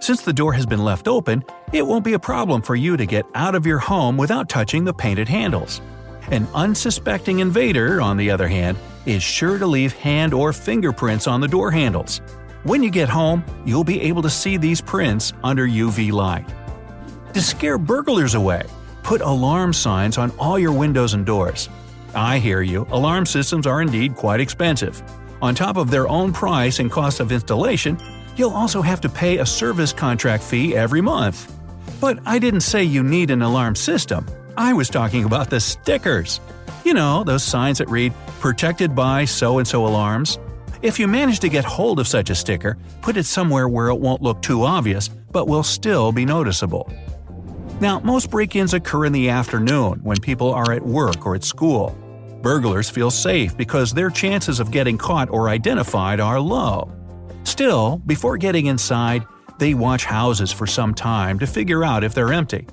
Since 0.00 0.22
the 0.22 0.32
door 0.32 0.54
has 0.54 0.64
been 0.64 0.82
left 0.82 1.06
open, 1.06 1.44
it 1.72 1.86
won't 1.86 2.04
be 2.04 2.14
a 2.14 2.18
problem 2.18 2.62
for 2.62 2.74
you 2.74 2.96
to 2.96 3.04
get 3.04 3.26
out 3.34 3.54
of 3.54 3.66
your 3.66 3.78
home 3.78 4.16
without 4.16 4.48
touching 4.48 4.84
the 4.84 4.94
painted 4.94 5.28
handles. 5.28 5.82
An 6.30 6.46
unsuspecting 6.54 7.40
invader, 7.40 8.00
on 8.00 8.16
the 8.16 8.30
other 8.30 8.48
hand, 8.48 8.78
is 9.04 9.22
sure 9.22 9.58
to 9.58 9.66
leave 9.66 9.92
hand 9.94 10.32
or 10.32 10.52
fingerprints 10.52 11.26
on 11.26 11.40
the 11.40 11.48
door 11.48 11.70
handles. 11.70 12.22
When 12.62 12.82
you 12.82 12.90
get 12.90 13.08
home, 13.08 13.42
you'll 13.64 13.84
be 13.84 14.02
able 14.02 14.20
to 14.20 14.28
see 14.28 14.58
these 14.58 14.82
prints 14.82 15.32
under 15.42 15.66
UV 15.66 16.12
light. 16.12 16.44
To 17.32 17.40
scare 17.40 17.78
burglars 17.78 18.34
away, 18.34 18.64
put 19.02 19.22
alarm 19.22 19.72
signs 19.72 20.18
on 20.18 20.30
all 20.38 20.58
your 20.58 20.72
windows 20.72 21.14
and 21.14 21.24
doors. 21.24 21.70
I 22.14 22.38
hear 22.38 22.60
you, 22.60 22.86
alarm 22.90 23.24
systems 23.24 23.66
are 23.66 23.80
indeed 23.80 24.14
quite 24.14 24.40
expensive. 24.40 25.02
On 25.40 25.54
top 25.54 25.78
of 25.78 25.90
their 25.90 26.06
own 26.06 26.34
price 26.34 26.80
and 26.80 26.90
cost 26.90 27.20
of 27.20 27.32
installation, 27.32 27.98
you'll 28.36 28.50
also 28.50 28.82
have 28.82 29.00
to 29.00 29.08
pay 29.08 29.38
a 29.38 29.46
service 29.46 29.94
contract 29.94 30.42
fee 30.42 30.76
every 30.76 31.00
month. 31.00 31.50
But 31.98 32.18
I 32.26 32.38
didn't 32.38 32.60
say 32.60 32.84
you 32.84 33.02
need 33.02 33.30
an 33.30 33.40
alarm 33.40 33.74
system. 33.74 34.26
I 34.58 34.74
was 34.74 34.90
talking 34.90 35.24
about 35.24 35.48
the 35.48 35.60
stickers. 35.60 36.40
You 36.84 36.92
know, 36.92 37.24
those 37.24 37.42
signs 37.42 37.78
that 37.78 37.88
read, 37.88 38.12
protected 38.38 38.94
by 38.94 39.24
so 39.24 39.56
and 39.56 39.66
so 39.66 39.86
alarms. 39.86 40.38
If 40.82 40.98
you 40.98 41.06
manage 41.08 41.40
to 41.40 41.50
get 41.50 41.66
hold 41.66 42.00
of 42.00 42.08
such 42.08 42.30
a 42.30 42.34
sticker, 42.34 42.78
put 43.02 43.18
it 43.18 43.26
somewhere 43.26 43.68
where 43.68 43.88
it 43.88 43.96
won't 43.96 44.22
look 44.22 44.40
too 44.40 44.62
obvious, 44.62 45.08
but 45.08 45.46
will 45.46 45.62
still 45.62 46.10
be 46.10 46.24
noticeable. 46.24 46.90
Now, 47.80 48.00
most 48.00 48.30
break 48.30 48.56
ins 48.56 48.72
occur 48.72 49.04
in 49.04 49.12
the 49.12 49.28
afternoon 49.28 50.00
when 50.02 50.16
people 50.16 50.54
are 50.54 50.72
at 50.72 50.82
work 50.82 51.26
or 51.26 51.34
at 51.34 51.44
school. 51.44 51.94
Burglars 52.40 52.88
feel 52.88 53.10
safe 53.10 53.54
because 53.58 53.92
their 53.92 54.08
chances 54.08 54.58
of 54.58 54.70
getting 54.70 54.96
caught 54.96 55.28
or 55.28 55.50
identified 55.50 56.18
are 56.18 56.40
low. 56.40 56.90
Still, 57.44 57.98
before 58.06 58.38
getting 58.38 58.64
inside, 58.64 59.26
they 59.58 59.74
watch 59.74 60.06
houses 60.06 60.50
for 60.50 60.66
some 60.66 60.94
time 60.94 61.38
to 61.40 61.46
figure 61.46 61.84
out 61.84 62.04
if 62.04 62.14
they're 62.14 62.32
empty. 62.32 62.66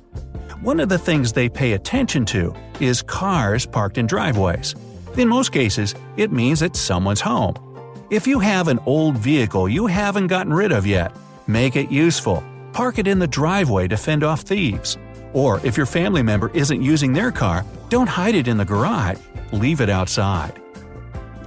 One 0.61 0.79
of 0.79 0.87
the 0.87 0.97
things 0.97 1.33
they 1.33 1.49
pay 1.49 1.73
attention 1.73 2.23
to 2.27 2.55
is 2.79 3.01
cars 3.01 3.65
parked 3.65 3.97
in 3.97 4.07
driveways. 4.07 4.75
In 5.17 5.27
most 5.27 5.51
cases, 5.51 5.93
it 6.15 6.31
means 6.31 6.61
that 6.61 6.77
someone's 6.77 7.19
home. 7.19 7.66
If 8.09 8.25
you 8.25 8.39
have 8.39 8.69
an 8.69 8.79
old 8.85 9.17
vehicle 9.17 9.67
you 9.67 9.85
haven't 9.85 10.27
gotten 10.27 10.53
rid 10.53 10.71
of 10.71 10.87
yet, 10.87 11.13
make 11.45 11.75
it 11.75 11.91
useful. 11.91 12.41
Park 12.71 12.99
it 12.99 13.07
in 13.07 13.19
the 13.19 13.27
driveway 13.27 13.89
to 13.89 13.97
fend 13.97 14.23
off 14.23 14.41
thieves. 14.41 14.97
Or 15.33 15.59
if 15.65 15.75
your 15.75 15.85
family 15.85 16.23
member 16.23 16.49
isn't 16.53 16.81
using 16.81 17.11
their 17.11 17.33
car, 17.33 17.65
don't 17.89 18.07
hide 18.07 18.35
it 18.35 18.47
in 18.47 18.55
the 18.55 18.63
garage, 18.63 19.17
leave 19.51 19.81
it 19.81 19.89
outside. 19.89 20.61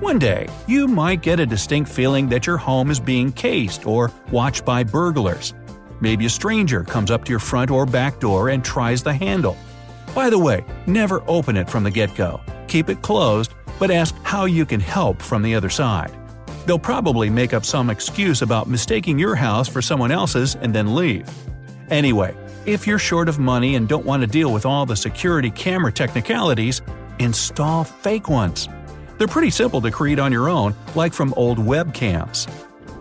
One 0.00 0.18
day, 0.18 0.48
you 0.66 0.86
might 0.86 1.22
get 1.22 1.40
a 1.40 1.46
distinct 1.46 1.90
feeling 1.90 2.28
that 2.28 2.46
your 2.46 2.58
home 2.58 2.90
is 2.90 3.00
being 3.00 3.32
cased 3.32 3.86
or 3.86 4.12
watched 4.30 4.66
by 4.66 4.84
burglars. 4.84 5.54
Maybe 6.02 6.26
a 6.26 6.30
stranger 6.30 6.84
comes 6.84 7.10
up 7.10 7.24
to 7.24 7.30
your 7.30 7.38
front 7.38 7.70
or 7.70 7.86
back 7.86 8.20
door 8.20 8.50
and 8.50 8.62
tries 8.62 9.02
the 9.02 9.14
handle. 9.14 9.56
By 10.14 10.28
the 10.28 10.38
way, 10.38 10.66
never 10.86 11.22
open 11.26 11.56
it 11.56 11.70
from 11.70 11.84
the 11.84 11.90
get 11.90 12.14
go. 12.14 12.38
Keep 12.68 12.90
it 12.90 13.00
closed, 13.00 13.54
but 13.78 13.90
ask 13.90 14.14
how 14.24 14.44
you 14.44 14.66
can 14.66 14.80
help 14.80 15.22
from 15.22 15.40
the 15.40 15.54
other 15.54 15.70
side. 15.70 16.19
They'll 16.66 16.78
probably 16.78 17.30
make 17.30 17.54
up 17.54 17.64
some 17.64 17.90
excuse 17.90 18.42
about 18.42 18.68
mistaking 18.68 19.18
your 19.18 19.34
house 19.34 19.68
for 19.68 19.82
someone 19.82 20.10
else's 20.12 20.56
and 20.56 20.74
then 20.74 20.94
leave. 20.94 21.28
Anyway, 21.90 22.34
if 22.66 22.86
you're 22.86 22.98
short 22.98 23.28
of 23.28 23.38
money 23.38 23.74
and 23.76 23.88
don't 23.88 24.04
want 24.04 24.20
to 24.22 24.26
deal 24.26 24.52
with 24.52 24.66
all 24.66 24.86
the 24.86 24.96
security 24.96 25.50
camera 25.50 25.92
technicalities, 25.92 26.82
install 27.18 27.84
fake 27.84 28.28
ones. 28.28 28.68
They're 29.18 29.28
pretty 29.28 29.50
simple 29.50 29.80
to 29.80 29.90
create 29.90 30.18
on 30.18 30.32
your 30.32 30.48
own, 30.48 30.74
like 30.94 31.12
from 31.12 31.34
old 31.34 31.58
webcams. 31.58 32.50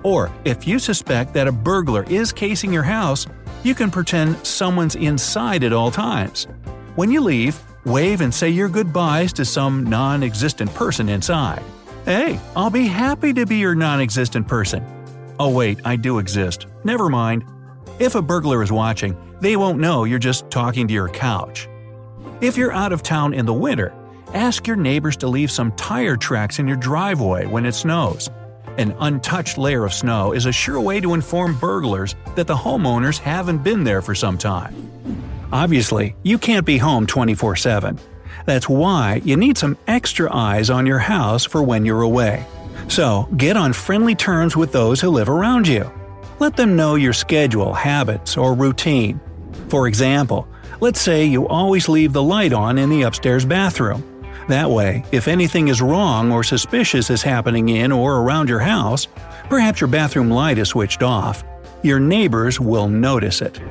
Or, 0.03 0.31
if 0.45 0.67
you 0.67 0.79
suspect 0.79 1.33
that 1.33 1.47
a 1.47 1.51
burglar 1.51 2.03
is 2.03 2.31
casing 2.31 2.73
your 2.73 2.83
house, 2.83 3.27
you 3.63 3.75
can 3.75 3.91
pretend 3.91 4.45
someone's 4.45 4.95
inside 4.95 5.63
at 5.63 5.73
all 5.73 5.91
times. 5.91 6.47
When 6.95 7.11
you 7.11 7.21
leave, 7.21 7.59
wave 7.85 8.21
and 8.21 8.33
say 8.33 8.49
your 8.49 8.69
goodbyes 8.69 9.33
to 9.33 9.45
some 9.45 9.83
non 9.83 10.23
existent 10.23 10.73
person 10.73 11.09
inside. 11.09 11.63
Hey, 12.09 12.39
I'll 12.55 12.71
be 12.71 12.87
happy 12.87 13.33
to 13.33 13.45
be 13.45 13.57
your 13.57 13.75
non 13.75 14.01
existent 14.01 14.47
person. 14.47 14.83
Oh, 15.39 15.51
wait, 15.51 15.79
I 15.85 15.95
do 15.95 16.17
exist. 16.17 16.65
Never 16.83 17.07
mind. 17.07 17.45
If 17.99 18.15
a 18.15 18.21
burglar 18.23 18.63
is 18.63 18.71
watching, 18.71 19.15
they 19.41 19.55
won't 19.55 19.77
know 19.77 20.05
you're 20.05 20.17
just 20.17 20.49
talking 20.49 20.87
to 20.87 20.93
your 20.95 21.09
couch. 21.09 21.69
If 22.41 22.57
you're 22.57 22.71
out 22.71 22.93
of 22.93 23.03
town 23.03 23.35
in 23.35 23.45
the 23.45 23.53
winter, 23.53 23.93
ask 24.33 24.65
your 24.65 24.75
neighbors 24.75 25.17
to 25.17 25.27
leave 25.27 25.51
some 25.51 25.71
tire 25.73 26.17
tracks 26.17 26.57
in 26.57 26.67
your 26.67 26.77
driveway 26.77 27.45
when 27.45 27.63
it 27.63 27.75
snows. 27.75 28.27
An 28.79 28.95
untouched 29.01 29.59
layer 29.59 29.85
of 29.85 29.93
snow 29.93 30.31
is 30.31 30.47
a 30.47 30.51
sure 30.51 30.81
way 30.81 30.99
to 31.01 31.13
inform 31.13 31.59
burglars 31.59 32.15
that 32.33 32.47
the 32.47 32.55
homeowners 32.55 33.19
haven't 33.19 33.63
been 33.63 33.83
there 33.83 34.01
for 34.01 34.15
some 34.15 34.35
time. 34.35 34.73
Obviously, 35.51 36.15
you 36.23 36.39
can't 36.39 36.65
be 36.65 36.79
home 36.79 37.05
24 37.05 37.55
7. 37.55 37.99
That's 38.49 38.67
why 38.67 39.21
you 39.23 39.37
need 39.37 39.59
some 39.59 39.77
extra 39.85 40.27
eyes 40.35 40.71
on 40.71 40.87
your 40.87 40.97
house 40.97 41.45
for 41.45 41.61
when 41.61 41.85
you're 41.85 42.01
away. 42.01 42.47
So, 42.87 43.29
get 43.37 43.55
on 43.55 43.73
friendly 43.73 44.15
terms 44.15 44.57
with 44.57 44.71
those 44.71 44.99
who 44.99 45.11
live 45.11 45.29
around 45.29 45.67
you. 45.67 45.87
Let 46.39 46.57
them 46.57 46.75
know 46.75 46.95
your 46.95 47.13
schedule, 47.13 47.75
habits, 47.75 48.37
or 48.37 48.55
routine. 48.55 49.19
For 49.67 49.87
example, 49.87 50.47
let's 50.79 50.99
say 50.99 51.25
you 51.25 51.47
always 51.47 51.87
leave 51.87 52.11
the 52.11 52.23
light 52.23 52.51
on 52.51 52.79
in 52.79 52.89
the 52.89 53.03
upstairs 53.03 53.45
bathroom. 53.45 54.03
That 54.47 54.71
way, 54.71 55.05
if 55.11 55.27
anything 55.27 55.67
is 55.67 55.79
wrong 55.79 56.31
or 56.31 56.43
suspicious 56.43 57.11
is 57.11 57.21
happening 57.21 57.69
in 57.69 57.91
or 57.91 58.15
around 58.15 58.49
your 58.49 58.61
house, 58.61 59.07
perhaps 59.47 59.79
your 59.79 59.89
bathroom 59.89 60.31
light 60.31 60.57
is 60.57 60.69
switched 60.69 61.03
off, 61.03 61.43
your 61.83 61.99
neighbors 61.99 62.59
will 62.59 62.87
notice 62.87 63.43
it. 63.43 63.61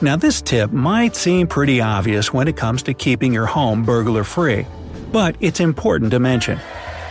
Now, 0.00 0.14
this 0.14 0.40
tip 0.40 0.70
might 0.70 1.16
seem 1.16 1.48
pretty 1.48 1.80
obvious 1.80 2.32
when 2.32 2.46
it 2.46 2.56
comes 2.56 2.84
to 2.84 2.94
keeping 2.94 3.32
your 3.32 3.46
home 3.46 3.82
burglar 3.82 4.22
free, 4.22 4.64
but 5.10 5.34
it's 5.40 5.58
important 5.58 6.12
to 6.12 6.20
mention. 6.20 6.60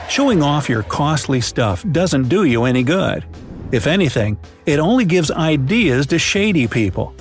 Showing 0.07 0.41
off 0.41 0.69
your 0.69 0.83
costly 0.83 1.41
stuff 1.41 1.83
doesn't 1.91 2.29
do 2.29 2.45
you 2.45 2.63
any 2.63 2.83
good. 2.83 3.25
If 3.73 3.87
anything, 3.87 4.37
it 4.65 4.79
only 4.79 5.03
gives 5.03 5.31
ideas 5.31 6.05
to 6.07 6.17
shady 6.17 6.65
people. 6.65 7.13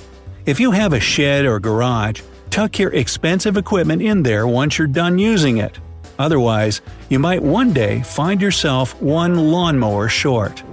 If 0.45 0.61
you 0.61 0.71
have 0.71 0.93
a 0.93 1.01
shed 1.01 1.45
or 1.45 1.59
garage, 1.59 2.21
tuck 2.49 2.79
your 2.79 2.93
expensive 2.93 3.57
equipment 3.57 4.01
in 4.01 4.23
there 4.23 4.47
once 4.47 4.77
you're 4.77 4.87
done 4.87 5.19
using 5.19 5.57
it. 5.57 5.77
Otherwise, 6.17 6.79
you 7.09 7.19
might 7.19 7.43
one 7.43 7.73
day 7.73 8.01
find 8.03 8.41
yourself 8.41 8.99
one 9.01 9.51
lawnmower 9.51 10.07
short. 10.07 10.63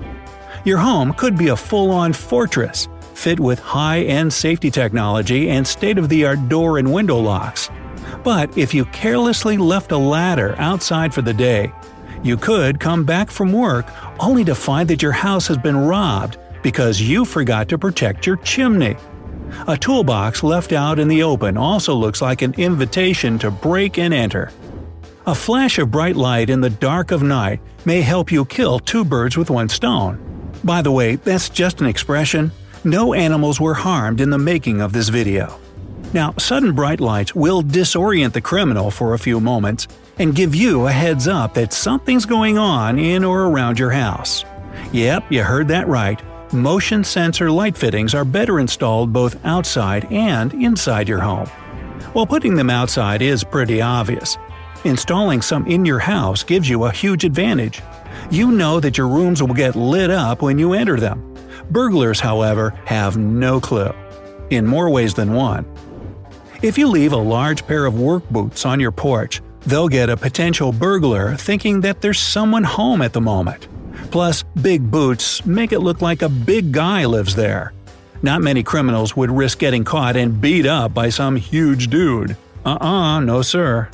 Your 0.64 0.78
home 0.78 1.12
could 1.14 1.36
be 1.36 1.48
a 1.48 1.56
full 1.56 1.90
on 1.90 2.12
fortress, 2.12 2.88
fit 3.14 3.40
with 3.40 3.58
high 3.58 4.02
end 4.02 4.32
safety 4.32 4.70
technology 4.70 5.50
and 5.50 5.66
state 5.66 5.98
of 5.98 6.08
the 6.08 6.24
art 6.24 6.48
door 6.48 6.78
and 6.78 6.92
window 6.92 7.18
locks. 7.18 7.70
But 8.22 8.56
if 8.56 8.74
you 8.74 8.84
carelessly 8.86 9.56
left 9.56 9.92
a 9.92 9.98
ladder 9.98 10.54
outside 10.58 11.14
for 11.14 11.22
the 11.22 11.34
day, 11.34 11.72
you 12.22 12.36
could 12.36 12.80
come 12.80 13.04
back 13.04 13.30
from 13.30 13.52
work 13.52 13.86
only 14.18 14.44
to 14.44 14.54
find 14.54 14.88
that 14.88 15.02
your 15.02 15.12
house 15.12 15.46
has 15.48 15.58
been 15.58 15.76
robbed 15.76 16.38
because 16.62 17.00
you 17.00 17.24
forgot 17.24 17.68
to 17.68 17.78
protect 17.78 18.26
your 18.26 18.36
chimney. 18.36 18.96
A 19.68 19.76
toolbox 19.76 20.42
left 20.42 20.72
out 20.72 20.98
in 20.98 21.08
the 21.08 21.22
open 21.22 21.56
also 21.56 21.94
looks 21.94 22.22
like 22.22 22.42
an 22.42 22.54
invitation 22.54 23.38
to 23.40 23.50
break 23.50 23.98
and 23.98 24.14
enter. 24.14 24.50
A 25.26 25.34
flash 25.34 25.78
of 25.78 25.90
bright 25.90 26.16
light 26.16 26.50
in 26.50 26.60
the 26.60 26.70
dark 26.70 27.10
of 27.10 27.22
night 27.22 27.60
may 27.84 28.00
help 28.00 28.32
you 28.32 28.44
kill 28.44 28.78
two 28.78 29.04
birds 29.04 29.36
with 29.36 29.50
one 29.50 29.68
stone. 29.68 30.18
By 30.64 30.82
the 30.82 30.92
way, 30.92 31.16
that's 31.16 31.50
just 31.50 31.80
an 31.80 31.86
expression. 31.86 32.52
No 32.86 33.14
animals 33.14 33.58
were 33.58 33.72
harmed 33.72 34.20
in 34.20 34.28
the 34.28 34.36
making 34.36 34.82
of 34.82 34.92
this 34.92 35.08
video. 35.08 35.58
Now, 36.12 36.34
sudden 36.38 36.74
bright 36.74 37.00
lights 37.00 37.34
will 37.34 37.62
disorient 37.62 38.34
the 38.34 38.42
criminal 38.42 38.90
for 38.90 39.14
a 39.14 39.18
few 39.18 39.40
moments 39.40 39.88
and 40.18 40.34
give 40.34 40.54
you 40.54 40.86
a 40.86 40.92
heads 40.92 41.26
up 41.26 41.54
that 41.54 41.72
something's 41.72 42.26
going 42.26 42.58
on 42.58 42.98
in 42.98 43.24
or 43.24 43.46
around 43.46 43.78
your 43.78 43.90
house. 43.90 44.44
Yep, 44.92 45.32
you 45.32 45.42
heard 45.42 45.66
that 45.68 45.88
right. 45.88 46.22
Motion 46.52 47.02
sensor 47.02 47.50
light 47.50 47.74
fittings 47.74 48.14
are 48.14 48.24
better 48.24 48.60
installed 48.60 49.14
both 49.14 49.42
outside 49.46 50.04
and 50.12 50.52
inside 50.52 51.08
your 51.08 51.20
home. 51.20 51.46
While 52.12 52.26
putting 52.26 52.54
them 52.54 52.68
outside 52.68 53.22
is 53.22 53.42
pretty 53.42 53.80
obvious, 53.80 54.36
installing 54.84 55.40
some 55.40 55.66
in 55.66 55.86
your 55.86 56.00
house 56.00 56.44
gives 56.44 56.68
you 56.68 56.84
a 56.84 56.92
huge 56.92 57.24
advantage. 57.24 57.80
You 58.30 58.52
know 58.52 58.78
that 58.78 58.98
your 58.98 59.08
rooms 59.08 59.42
will 59.42 59.54
get 59.54 59.74
lit 59.74 60.10
up 60.10 60.42
when 60.42 60.58
you 60.58 60.74
enter 60.74 61.00
them. 61.00 61.33
Burglars, 61.70 62.20
however, 62.20 62.70
have 62.84 63.16
no 63.16 63.60
clue. 63.60 63.92
In 64.50 64.66
more 64.66 64.90
ways 64.90 65.14
than 65.14 65.32
one. 65.32 65.64
If 66.62 66.78
you 66.78 66.88
leave 66.88 67.12
a 67.12 67.16
large 67.16 67.66
pair 67.66 67.84
of 67.84 68.00
work 68.00 68.28
boots 68.30 68.64
on 68.64 68.80
your 68.80 68.92
porch, 68.92 69.42
they'll 69.66 69.88
get 69.88 70.08
a 70.08 70.16
potential 70.16 70.72
burglar 70.72 71.36
thinking 71.36 71.80
that 71.82 72.00
there's 72.00 72.18
someone 72.18 72.64
home 72.64 73.02
at 73.02 73.12
the 73.12 73.20
moment. 73.20 73.68
Plus, 74.10 74.42
big 74.62 74.90
boots 74.90 75.44
make 75.44 75.72
it 75.72 75.80
look 75.80 76.00
like 76.00 76.22
a 76.22 76.28
big 76.28 76.72
guy 76.72 77.04
lives 77.04 77.34
there. 77.34 77.72
Not 78.22 78.40
many 78.40 78.62
criminals 78.62 79.16
would 79.16 79.30
risk 79.30 79.58
getting 79.58 79.84
caught 79.84 80.16
and 80.16 80.40
beat 80.40 80.66
up 80.66 80.94
by 80.94 81.10
some 81.10 81.36
huge 81.36 81.88
dude. 81.88 82.36
Uh 82.64 82.78
uh, 82.80 83.20
no 83.20 83.42
sir. 83.42 83.90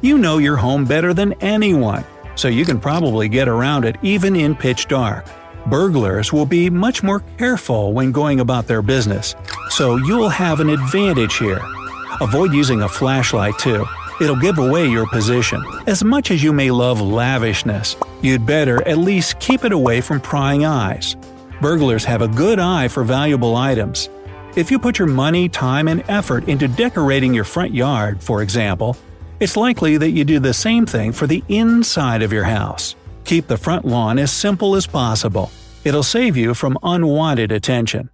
You 0.00 0.16
know 0.16 0.38
your 0.38 0.56
home 0.56 0.84
better 0.86 1.12
than 1.12 1.34
anyone, 1.42 2.04
so 2.34 2.48
you 2.48 2.64
can 2.64 2.80
probably 2.80 3.28
get 3.28 3.48
around 3.48 3.84
it 3.84 3.96
even 4.02 4.34
in 4.34 4.54
pitch 4.54 4.88
dark. 4.88 5.26
Burglars 5.66 6.32
will 6.32 6.46
be 6.46 6.68
much 6.68 7.02
more 7.02 7.20
careful 7.38 7.92
when 7.92 8.12
going 8.12 8.40
about 8.40 8.66
their 8.66 8.82
business, 8.82 9.34
so 9.70 9.96
you'll 9.96 10.28
have 10.28 10.60
an 10.60 10.68
advantage 10.68 11.38
here. 11.38 11.60
Avoid 12.20 12.52
using 12.52 12.82
a 12.82 12.88
flashlight 12.88 13.58
too. 13.58 13.84
It'll 14.20 14.36
give 14.36 14.58
away 14.58 14.88
your 14.88 15.06
position. 15.06 15.64
As 15.86 16.04
much 16.04 16.30
as 16.30 16.42
you 16.42 16.52
may 16.52 16.70
love 16.70 17.00
lavishness, 17.00 17.96
you'd 18.22 18.44
better 18.44 18.86
at 18.86 18.98
least 18.98 19.40
keep 19.40 19.64
it 19.64 19.72
away 19.72 20.00
from 20.00 20.20
prying 20.20 20.64
eyes. 20.64 21.16
Burglars 21.60 22.04
have 22.04 22.22
a 22.22 22.28
good 22.28 22.58
eye 22.58 22.88
for 22.88 23.04
valuable 23.04 23.56
items. 23.56 24.08
If 24.56 24.70
you 24.70 24.78
put 24.78 24.98
your 24.98 25.08
money, 25.08 25.48
time, 25.48 25.88
and 25.88 26.04
effort 26.08 26.48
into 26.48 26.68
decorating 26.68 27.32
your 27.32 27.44
front 27.44 27.72
yard, 27.72 28.22
for 28.22 28.42
example, 28.42 28.96
it's 29.40 29.56
likely 29.56 29.96
that 29.96 30.10
you 30.10 30.24
do 30.24 30.38
the 30.38 30.52
same 30.52 30.86
thing 30.86 31.12
for 31.12 31.26
the 31.26 31.42
inside 31.48 32.22
of 32.22 32.32
your 32.32 32.44
house. 32.44 32.94
Keep 33.24 33.48
the 33.48 33.56
front 33.56 33.84
lawn 33.84 34.18
as 34.18 34.30
simple 34.32 34.76
as 34.76 34.86
possible. 34.86 35.50
It'll 35.84 36.02
save 36.02 36.36
you 36.36 36.54
from 36.54 36.78
unwanted 36.82 37.52
attention. 37.52 38.08